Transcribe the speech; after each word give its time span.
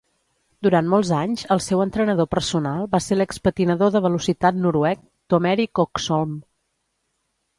Durant 0.67 0.87
molts 0.93 1.09
anys, 1.17 1.41
el 1.55 1.59
seu 1.65 1.81
entrenador 1.83 2.29
personal 2.31 2.87
va 2.95 3.01
ser 3.07 3.17
l'expatinador 3.19 3.93
de 3.97 4.01
velocitat 4.07 4.57
noruec 4.63 5.03
Tom 5.35 5.47
Erik 5.53 5.83
Oxholm. 5.87 6.33